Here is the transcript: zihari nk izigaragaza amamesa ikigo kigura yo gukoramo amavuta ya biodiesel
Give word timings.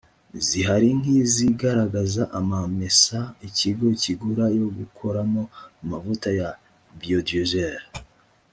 zihari 0.45 0.89
nk 0.99 1.07
izigaragaza 1.21 2.23
amamesa 2.39 3.19
ikigo 3.47 3.85
kigura 4.01 4.45
yo 4.59 4.67
gukoramo 4.77 5.41
amavuta 5.81 6.27
ya 6.39 6.49
biodiesel 6.99 7.81